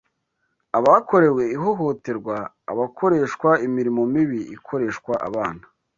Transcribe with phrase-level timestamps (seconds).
[0.77, 2.35] abakorewe ihohoterwa,
[2.71, 5.63] abakoreshwa imirimo mibi ikoreshwa abana,